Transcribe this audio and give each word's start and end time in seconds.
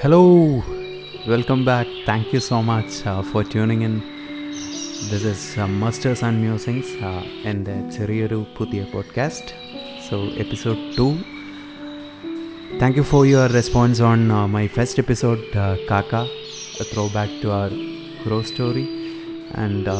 Hello, 0.00 0.24
welcome 1.28 1.60
back 1.64 1.92
thank 2.08 2.28
you 2.34 2.40
so 2.40 2.58
much 2.60 3.12
for 3.30 3.42
tuning 3.52 3.84
in 3.84 3.94
this 5.10 5.26
is 5.26 5.64
masters 5.80 6.22
and 6.24 6.38
musings 6.38 6.92
uh, 7.00 7.22
എന്റെ 7.44 7.74
ചെറിയൊരു 7.96 8.38
പുതിയ 8.58 8.80
podcast 8.92 9.48
so 10.08 10.18
episode 10.36 10.78
two 10.98 11.06
thank 12.80 12.98
you 12.98 13.02
for 13.02 13.24
your 13.26 13.48
response 13.50 14.02
on 14.02 14.22
my 14.52 14.64
first 14.66 15.02
episode 15.02 15.66
കാക്ക 15.90 16.22
throwback 17.08 17.34
to 17.42 17.50
our 17.54 17.74
crow 18.22 18.38
story 18.42 18.86
and 19.56 19.96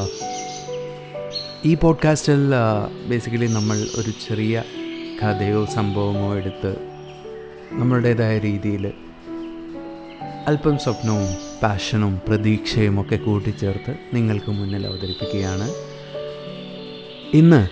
ഈ 1.64 1.74
പോഡ്കാസ്റ്റിൽ 1.74 2.46
basically 3.08 3.50
നമ്മൾ 3.52 3.80
ഒരു 3.98 4.14
ചെറിയ 4.28 4.64
കഥയോ 5.22 5.66
സംഭവമോ 5.74 6.30
എടുത്ത് 6.36 6.72
നമ്മളുടേതായ 7.72 8.38
രീതിയിൽ 8.38 8.86
അല്പം 10.48 10.78
സ്വപ്നവും 10.78 11.28
പാഷനും 11.62 12.20
പ്രതീക്ഷയും 12.28 13.00
ഒക്കെ 13.00 13.16
കൂട്ടിച്ചേർത്ത് 13.16 13.96
നിങ്ങൾക്ക് 14.14 14.50
മുന്നിൽ 14.50 14.86
അവതരിപ്പിക്കുകയാണ്. 14.86 15.70
ഇന്ന് 17.34 17.68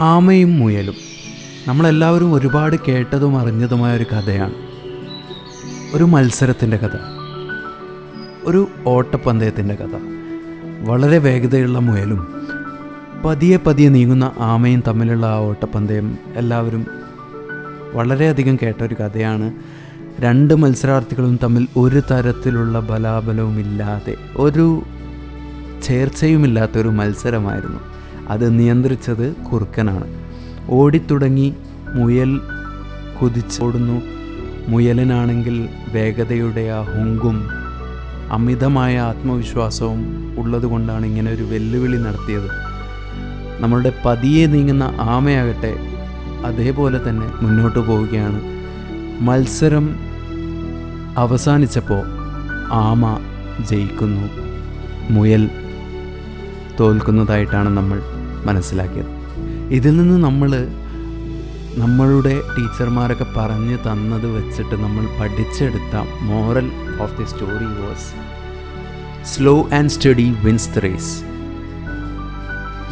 ആമയും 0.00 0.58
മുയലും 0.58 0.94
നമ്മളെല്ലാവരും 1.68 2.32
ഒരുപാട് 2.32 2.76
കേട്ടതും 2.88 3.38
അറിഞ്ഞതുമായ 3.38 3.96
ഒരു 3.96 4.04
കഥയാണ്. 4.04 4.54
ഒരു 5.94 6.04
മത്സരത്തിന്റെ 6.04 6.76
കഥ. 6.76 6.96
ഒരു 8.44 8.68
ഓട്ടപ്പന്തയത്തിന്റെ 8.86 9.74
കഥ. 9.74 9.96
വളരെ 10.80 11.18
വേഗതയുള്ള 11.18 11.78
മുയലും 11.78 12.48
പതിയെ 13.24 13.56
പതിയെ 13.56 13.88
നീങ്ങുന്ന 13.88 14.32
ആമയും 14.38 14.82
തമ്മിലുള്ള 14.88 15.26
ആ 15.26 15.36
ഓട്ടപ്പന്തയം 15.36 16.18
എല്ലാവരും 16.36 16.86
വളരെയധികം 17.92 18.58
കേട്ട 18.62 18.82
ഒരു 18.82 18.94
കഥയാണ്. 18.94 19.73
രണ്ട് 20.20 20.54
മത്സരാർത്ഥികളും 20.54 21.38
തമ്മിൽ 21.42 21.66
ഒരു 21.76 22.02
തരത്തിലുള്ള 22.10 22.80
ബലാബലവും 22.80 23.58
ഇല്ലാതെ 23.58 24.14
ഒരു 24.36 24.82
ചേർച്ചയുമില്ലാത്തൊരു 25.82 26.88
മത്സരമായിരുന്നു. 26.88 27.80
അത് 28.28 28.58
നിയന്ത്രിച്ചത് 28.58 29.34
കുറുക്കനാണ്. 29.36 30.06
ഓടിത്തുടങ്ങി 30.68 31.54
മുയൽ 31.94 32.40
കുതിച്ചോടുന്നു 33.18 34.02
മുയലിനാണെങ്കിൽ 34.68 35.68
വേഗതയുടെ 35.92 36.68
ആ 36.68 36.80
ഹുങ്കും 36.82 37.48
അമിതമായ 38.30 38.98
ആത്മവിശ്വാസവും 38.98 40.00
ഉള്ളതുകൊണ്ടാണ് 40.38 41.06
ഇങ്ങനെ 41.06 41.30
ഒരു 41.32 41.42
വെല്ലുവിളി 41.42 41.96
നടത്തിയത്. 41.96 42.48
നമ്മളുടെ 43.60 43.92
പതിയെ 44.04 44.46
നീങ്ങുന്ന 44.46 44.94
ആമയാകട്ടെ 44.98 45.74
അതേപോലെ 46.44 47.00
തന്നെ 47.08 47.26
മുന്നോട്ട് 47.42 47.78
പോവുകയാണ്. 47.78 48.40
മത്സരം 49.20 49.94
അവസാനിച്ചപ്പോൾ 51.18 52.02
ആമ 52.72 53.18
ജയിക്കുന്നു. 53.70 54.28
മുയൽ 55.10 55.50
തോൽക്കുന്നതായിട്ടാണ് 56.80 57.68
നമ്മൾ 57.68 58.02
മനസ്സിലാക്കിയത്. 58.44 59.06
ഇതിൽ 59.72 59.96
നിന്ന് 59.96 60.24
നമ്മൾ 60.24 60.50
നമ്മളുടെ 61.76 62.40
ടീച്ചർമാരൊക്കെ 62.58 63.26
പറഞ്ഞു 63.36 63.76
തന്നത് 63.76 64.26
വെച്ചിട്ട് 64.26 64.74
നമ്മൾ 64.74 65.06
പഠിച്ചെടുത്ത 65.20 65.96
moral 66.20 66.70
of 67.00 67.18
the 67.18 67.24
story 67.24 67.64
was 67.64 68.12
slow 69.24 69.68
and 69.72 69.90
steady 69.90 70.34
wins 70.44 70.74
the 70.74 70.78
race. 70.78 71.22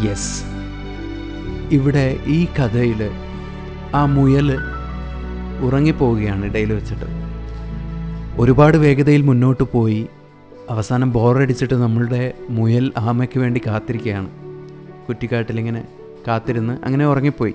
Yes. 0.07 0.43
ഇവിടെ 1.71 2.21
ഈ 2.27 2.47
കഥയിൽ 2.47 3.11
ആ 3.95 4.05
മുയൽ 4.05 4.59
ഉറങ്ങിപ്പോവുകയാണ് 5.65 6.45
ഇടയിൽ 6.45 6.73
വെച്ചിട്ട്. 6.73 7.05
ഒരുപാട് 8.39 8.77
വേഗതയിൽ 8.77 9.23
മുന്നോട്ട് 9.23 9.63
പോയി. 9.63 10.07
അവസാനം 10.71 11.13
ബോറടിച്ചിട്ട് 11.13 11.75
നമ്മളുടെ 11.75 12.33
മുയൽ 12.51 12.93
ആമയ്ക്ക് 12.97 13.39
വേണ്ടി 13.39 13.61
കാത്തിരിക്കുകയാണ്. 13.67 14.31
കുറ്റിക്കാട്ടിലിങ്ങനെ 15.09 15.85
കാത്തിരുന്ന് 16.29 16.79
അങ്ങനെ 16.85 17.07
ഉറങ്ങിപ്പോയി. 17.07 17.55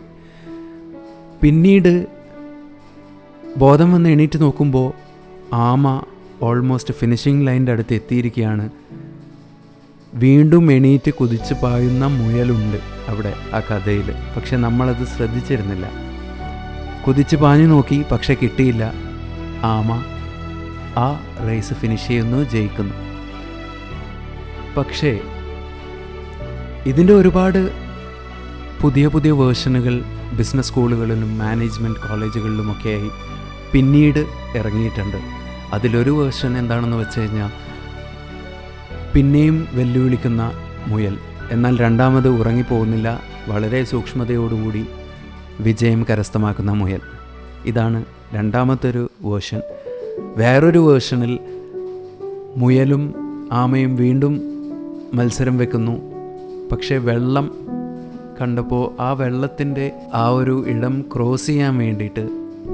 പിന്നീട് 1.42 2.08
ബോധം 3.58 3.94
വന്ന് 3.94 4.10
എണീറ്റ് 4.10 4.42
നോക്കുമ്പോൾ 4.42 4.94
ആമ 5.54 6.04
ഓൾമോസ്റ്റ് 6.42 6.94
ഫിനിഷിംഗ് 6.94 7.48
ലൈന്റെ 7.48 7.72
അടുത്ത് 7.72 7.94
എത്തിയിരിക്കുകയാണ്. 7.94 8.70
വീണ്ടും 10.14 10.72
എണീറ്റ് 10.72 11.14
കുതിച്ച് 11.14 11.54
പായുന്ന 11.54 12.06
മുയലുണ്ട് 12.06 12.78
അവിടെ 13.08 13.34
ആ 13.54 13.60
കഥയിൽ 13.60 14.14
പക്ഷെ 14.36 14.58
നമ്മളത് 14.58 15.06
ശ്രദ്ധിച്ചിരുന്നില്ല. 15.06 16.07
കുതിച്ച് 17.08 17.36
പാഞ്ഞു 17.36 17.68
നോക്കി 17.68 18.04
പക്ഷെ 18.12 18.34
കിട്ടിയില്ല. 18.34 18.94
ആമ 19.64 20.04
ആ 20.98 21.20
റേസ് 21.48 21.74
ഫിനിഷ് 21.74 22.08
ചെയ്യുന്നു 22.08 22.50
ജയിക്കുന്നു. 22.50 22.94
പക്ഷേ 24.78 25.20
ഇതിന്റെ 26.86 27.14
ഒരുപാട് 27.14 27.72
പുതിയ 28.82 29.08
പുതിയ 29.08 29.32
വേർഷനുകൾ 29.32 30.04
ബിസിനസ് 30.34 30.68
സ്കൂളുകളിലും 30.68 31.38
മാനേജ്മെന്റ് 31.38 32.00
കോളേജുകളിലുമൊക്കെയായി 32.00 33.10
പിന്നീട് 33.74 34.26
ഇറങ്ങിയിട്ടുണ്ട്. 34.56 35.18
അതിലൊരു 35.74 36.12
വേർഷൻ 36.12 36.58
എന്താണെന്ന് 36.58 36.98
വെച്ച് 36.98 37.20
കഴിഞ്ഞാൽ 37.20 37.50
പിന്നെയും 39.14 39.68
വെല്ലുവിളിക്കുന്ന 39.74 40.52
മുയൽ. 40.88 41.18
എന്നാൽ 41.52 41.78
രണ്ടാമത് 41.78 42.28
ഉറങ്ങിപ്പോകുന്നില്ല. 42.28 43.22
വളരെ 43.48 43.84
സൂക്ഷ്മതയോടുകൂടി 43.84 44.86
വിജയം 45.60 46.06
കരസ്ഥമാക്കുന്ന 46.10 46.72
മുയൽ. 46.72 47.00
ഇതാണ് 47.66 48.06
രണ്ടാമത്തൊരു 48.34 49.12
വേർഷൻ. 49.22 49.62
വേറൊരു 50.36 50.80
വേർഷനിൽ 50.80 51.40
മുയലും 52.58 53.14
ആമയും 53.52 53.96
വീണ്ടും 53.96 54.42
മത്സരം 55.14 55.58
വെക്കുന്നു. 55.58 56.02
പക്ഷേ 56.72 56.98
വെള്ളം 56.98 57.52
കണ്ടപ്പോൾ 58.42 59.02
ആ 59.02 59.14
വെള്ളത്തിന്റെ 59.14 59.92
ആ 60.14 60.28
ഒരു 60.28 60.66
ഇടം 60.68 61.06
ക്രോസ് 61.16 61.46
ചെയ്യാൻ 61.46 61.78
വേണ്ടിയിട്ട് 61.78 62.30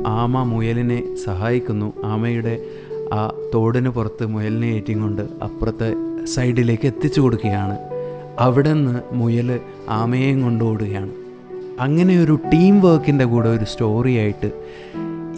ആമ 0.08 0.44
മുയലിനെ 0.44 1.16
സഹായിക്കുന്നു. 1.16 1.94
ആമയുടെ 2.04 2.66
ആ 3.14 3.32
തോടിന് 3.54 3.90
പുറത്ത് 3.90 4.26
മുയലിനെ 4.26 4.66
ഏറ്റിയും 4.66 5.02
കൊണ്ട് 5.02 5.22
അപ്പുറത്തെ 5.22 5.94
സൈഡിലേക്ക് 6.26 6.88
എത്തിച്ചു 6.88 7.22
കൊടുക്കുകയാണ്. 7.22 7.78
അവിടെ 8.40 8.74
നിന്ന് 8.74 9.00
മുയൽ 9.12 9.60
ആമയെയും 9.90 10.42
കൊണ്ട് 10.42 10.64
ഓടുകയാണ്. 10.64 11.23
അങ്ങനെ 11.80 12.24
ഒരു 12.24 12.40
ടീം 12.54 12.82
വർക്കിന്റെ 12.82 13.26
കൂടെ 13.26 13.50
ഒരു 13.50 13.66
സ്റ്റോറിയായിട്ട് 13.66 14.52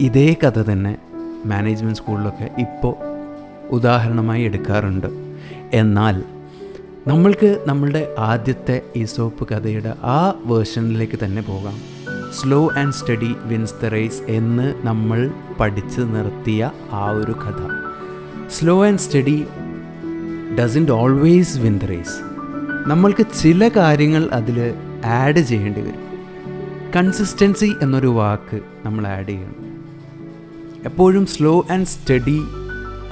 ഇതേ 0.00 0.36
കഥ 0.42 0.62
തന്നെ 0.62 0.96
മാനേജ്മെന്റ് 1.44 1.98
സ്കൂളിലൊക്കെ 1.98 2.50
ഇപ്പോൾ 2.58 2.94
ഉദാഹരണമായി 3.70 4.42
എടുക്കാറുണ്ട്. 4.42 5.06
എന്നാൽ 5.72 6.22
നമ്മൾക്ക് 7.06 7.64
നമ്മളുടെ 7.66 8.14
ആദ്യത്തെ 8.18 8.82
ഈസോപ്പ് 8.96 9.38
സോപ്പ് 9.38 9.54
കഥയുടെ 9.54 9.94
ആ 10.02 10.34
വേർഷനിലേക്ക് 10.44 11.18
തന്നെ 11.24 11.42
പോകാം. 11.42 11.78
Slow 12.34 12.70
and 12.70 12.92
steady 12.92 13.34
wins 13.44 13.74
the 13.82 13.86
race 13.86 14.30
എന്ന് 14.30 14.74
നമ്മൾ 14.86 15.30
പഠിച്ച് 15.60 16.00
നിർത്തിയ 16.00 16.70
ആ 16.92 17.10
ഒരു 17.10 17.32
കഥ. 17.32 17.68
Slow 18.50 18.86
and 18.86 18.98
steady 18.98 19.44
doesn't 20.58 20.92
always 20.92 21.58
win 21.58 21.78
the 21.78 21.84
race 21.84 22.18
നമ്മൾക്ക് 22.86 23.26
ചില 23.42 23.68
കാര്യങ്ങൾ 23.68 24.28
അതിൽ 24.32 24.74
ആഡ് 25.04 25.38
ചെയ്യേണ്ടി 25.38 25.80
വരും. 25.80 26.05
കൺസിസ്റ്റൻസി 26.94 27.72
എന്നൊരു 27.82 28.06
വാക്ക് 28.06 28.60
നമ്മൾ 28.84 29.06
ആഡ് 29.06 29.26
ചെയ്യണം. 29.26 29.54
എപ്പോഴും 30.84 31.26
സ്ലോ 31.26 31.66
ആൻഡ് 31.70 31.86
സ്റ്റഡി 31.86 32.40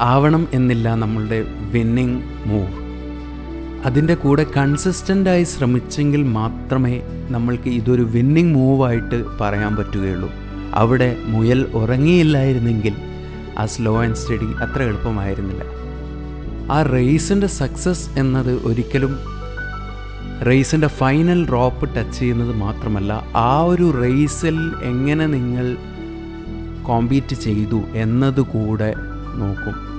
ആവണം 0.00 0.48
എന്നില്ല 0.52 0.94
നമ്മളുടെ 0.94 1.44
വിന്നിങ് 1.70 2.22
മൂവ് 2.46 2.84
അതിന്റെ 3.86 4.14
കൂടെ 4.14 4.46
കൺസിസ്റ്റന്റായി 4.56 5.44
ശ്രമിച്ചെങ്കിൽ 5.44 6.22
മാത്രമേ 6.22 7.02
നമ്മൾക്ക് 7.30 7.68
ഇതൊരു 7.68 8.02
വിന്നിങ് 8.02 8.54
മൂവായിട്ട് 8.54 9.24
പറയാൻ 9.38 9.76
പറ്റുകയുള്ളൂ. 9.76 10.30
അവിടെ 10.74 11.16
മുയൽ 11.24 11.62
ഉറങ്ങിയില്ലായിരുന്നെങ്കിൽ 11.74 12.94
ആ 13.58 13.66
സ്ലോ 13.66 14.02
ആൻഡ് 14.02 14.16
സ്റ്റഡി 14.16 14.46
അത്ര 14.62 14.82
എളുപ്പമായിരുന്നില്ല. 14.82 15.62
ആ 16.72 16.82
റേസിന്റെ 16.82 17.46
സക്സസ് 17.46 18.10
എന്നത് 18.18 18.52
ഒരിക്കലും 18.66 19.18
റേസിന്റെ 20.42 20.86
ഫൈനൽ 20.86 21.46
ഡ്രോപ്പ് 21.46 21.96
ടച്ച് 21.96 22.18
ചെയ്യുന്നത് 22.18 22.56
മാത്രമല്ല 22.56 23.24
ആ 23.36 23.62
ഒരു 23.62 24.02
റേസിൽ 24.02 24.72
എങ്ങനെ 24.82 25.26
നിങ്ങൾ 25.26 25.76
കോമ്പീറ്റ് 26.82 27.36
ചെയ്തു 27.36 27.82
എന്നതുകൂടെ 27.94 28.94
നോക്കും. 29.34 29.94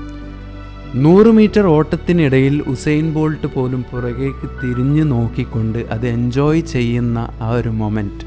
നൂറ് 0.96 1.28
മീറ്റർ 1.28 1.62
ഓട്ടത്തിനിടയിൽ 1.62 2.62
ഉസൈൻ 2.62 3.14
ബോൾട്ട് 3.14 3.48
പോലും 3.48 3.86
പുറകേക്ക് 3.92 4.50
തിരിഞ്ഞു 4.64 5.04
നോക്കിക്കൊണ്ട് 5.04 5.80
അത് 5.80 6.08
എൻജോയ് 6.08 6.62
ചെയ്യുന്ന 6.62 7.30
ആ 7.42 7.50
ഒരു 7.50 7.70
മൊമെന്റ്. 7.70 8.26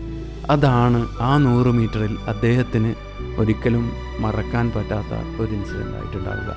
അതാണ് 0.51 1.07
ആ 1.21 1.39
നൂറ് 1.39 1.67
മീറ്ററിൽ 1.67 2.17
അദ്ദേഹത്തിന് 2.29 2.95
ഒരിക്കലും 3.41 3.91
മറക്കാൻ 4.21 4.73
പറ്റാത്ത 4.77 5.43
ഒരു 5.43 5.53
ഇൻസിഡന്റ് 5.53 5.95
ആയിട്ടുണ്ടാവുക. 5.95 6.57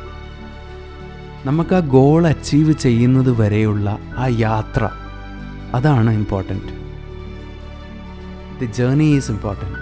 നമുക്ക് 1.45 1.75
ആ 1.75 1.79
ഗോൾ 1.79 2.27
അച്ചീവ് 2.27 2.73
ചെയ്യുന്നത് 2.73 3.41
വരെയുള്ള 3.41 3.97
ആ 4.17 4.27
യാത്ര 4.27 4.89
അതാണ് 5.73 6.11
important 6.13 6.71
the 8.59 8.65
journey 8.65 9.03
is 9.03 9.31
important 9.31 9.79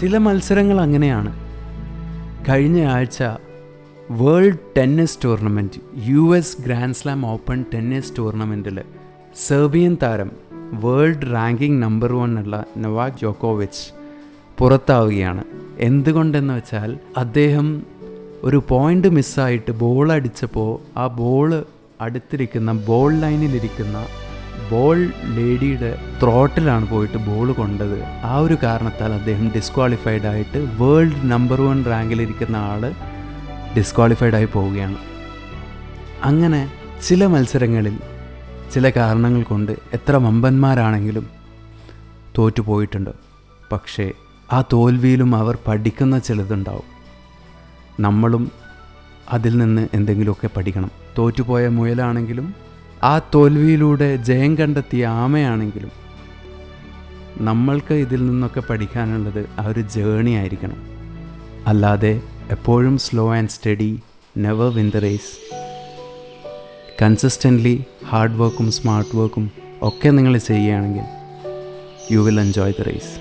ചില 0.00 0.18
മത്സരങ്ങൾ 0.18 0.80
അങ്ങനെയാണ്. 0.80 1.30
കഴിഞ്ഞ 2.48 2.84
ആഴ്ച 2.86 3.22
world 4.10 4.58
tennis 4.76 5.18
tournament 5.24 5.80
U 6.10 6.36
S 6.36 6.62
grand 6.62 6.94
slam 6.94 7.26
open 7.26 7.64
tennis 7.74 8.12
ടൂർണമെന്റിൽ 8.18 8.80
സെർബിയൻ 9.48 9.96
താരം 10.02 10.30
വേൾഡ് 10.72 11.34
റാങ്കിംഗ് 11.34 11.82
നമ്പർ 11.82 12.12
വൺ 12.12 12.38
ഉള്ള 12.38 12.64
നൊവാക് 12.76 13.18
ജോക്കോവിച്ച് 13.22 13.84
പുറത്താവുകയാണ്. 14.58 15.44
എന്തുകൊണ്ടെന്ന് 15.78 16.54
വെച്ചാൽ 16.54 16.98
അദ്ദേഹം 17.16 17.82
ഒരു 18.42 18.62
പോയിന്റ് 18.68 19.08
മിസ്സായിട്ട് 19.08 19.70
ബോൾ 19.72 20.12
അടിച്ചപ്പോൾ 20.12 20.98
ആ 20.98 21.06
ബോൾ 21.06 21.64
അടുത്തിരിക്കുന്ന 22.00 22.72
ബോൾ 22.72 23.14
ലൈനിലിരിക്കുന്ന 23.14 24.06
ബോൾ 24.70 25.12
ലേഡിയുടെ 25.24 25.98
ത്രോട്ടിലാണ് 26.22 26.88
പോയിട്ട് 26.88 27.18
ബോൾ 27.18 27.52
കൊണ്ടത്. 27.52 28.02
ആ 28.02 28.36
ഒരു 28.36 28.56
കാരണത്താൽ 28.62 29.12
അദ്ദേഹം 29.12 29.52
ഡിസ്ക്വാളിഫൈഡ് 29.56 30.22
ആയിട്ട് 30.22 30.58
വേൾഡ് 30.58 31.30
നമ്പർ 31.30 31.60
വൺ 31.60 31.84
റാങ്കിലിരിക്കുന്ന 31.84 32.56
ആൾ 32.56 32.92
ഡിസ്ക്വാളിഫൈഡ് 33.76 34.34
ആയി 34.34 34.44
പോവുകയാണ്. 34.44 34.96
അങ്ങനെ 36.24 36.72
ചില 37.08 37.26
മത്സരങ്ങളിൽ 37.26 37.98
ചില 38.74 38.90
കാരണങ്ങൾ 38.90 39.42
കൊണ്ട് 39.42 39.72
എത്ര 39.72 40.16
വമ്പന്മാരാണെങ്കിലും 40.16 41.26
തോറ്റുപോയിട്ടുണ്ട് 42.38 43.10
പക്ഷേ 43.72 44.12
ആ 44.52 44.64
തോൽവിയിലും 44.72 45.36
അവർ 45.36 45.58
പഠിക്കുന്ന 45.66 46.18
ചിലതുണ്ടാവും. 46.18 46.88
നമ്മളും 48.00 48.50
അതിൽ 49.32 49.58
നിന്ന് 49.58 49.88
എന്തെങ്കിലുമൊക്കെ 49.94 50.50
പഠിക്കണം. 50.56 50.90
തോറ്റുപോയ 51.18 51.68
മുയലാണെങ്കിലും 51.68 52.69
ആ 53.02 53.18
തോൽവിയിലൂടെ 53.34 54.16
ജയം 54.16 54.58
കണ്ടെത്തിയ 54.58 55.06
ആമയാണെങ്കിലും 55.06 55.92
നമ്മൾക്ക് 57.38 57.94
ഇതിൽ 57.94 58.26
നിന്നൊക്കെ 58.26 58.60
പഠിക്കാനുള്ളത് 58.60 59.46
ആ 59.58 59.66
ഒരു 59.66 59.80
ജേണി 59.80 60.30
ആയിരിക്കണം. 60.30 60.78
അല്ലാതെ 61.66 62.20
എപ്പോഴും 62.50 62.98
slow 62.98 63.34
and 63.34 63.48
steady 63.48 63.98
never 64.36 64.74
win 64.74 64.90
the 64.94 64.96
race 64.96 65.32
consistently 67.02 67.84
hard 68.08 68.34
വർക്കും 68.34 68.70
സ്മാർട്ട് 68.70 69.16
വർക്കും 69.16 69.50
ഒക്കെ 69.82 70.08
നിങ്ങൾ 70.08 70.38
ചെയ്യുകയാണെങ്കിൽ 70.38 71.06
you 72.12 72.20
will 72.20 72.40
enjoy 72.40 72.72
the 72.78 72.82
race 72.82 73.12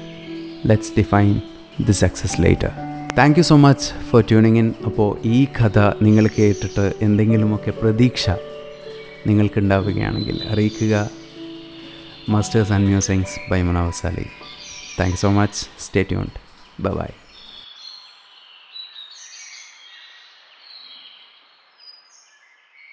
let's 0.65 0.91
define 0.97 1.41
the 1.85 1.91
success 1.91 2.41
later 2.41 2.71
thank 3.17 3.39
you 3.39 3.43
so 3.43 3.55
much 3.57 4.09
for 4.09 4.21
tuning 4.21 4.57
in 4.57 4.73
അപ്പോൾ 4.85 5.27
ഈ 5.27 5.45
കഥ 5.45 5.79
നിങ്ങൾ 6.01 6.27
കേട്ടിട്ട് 6.39 6.93
എന്തെങ്കിലുമൊക്കെ 7.01 7.71
പ്രതീക്ഷ 7.71 8.25
നിങ്ങൾക്കുണ്ടാവുകയാണെങ്കിൽ 9.27 10.43
അറിയിക്കുക. 10.43 11.11
Masters 12.29 12.71
and 12.71 12.85
musings 12.85 13.49
by 13.49 13.61
Munavasali 13.61 14.25
thank 14.99 15.17
so 15.17 15.31
much 15.31 15.65
stay 15.79 16.03
tuned 16.03 16.39
bye 16.79 17.28